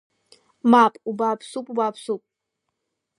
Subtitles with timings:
[0.71, 2.21] Мап, убааԥсуп, убааԥсуп!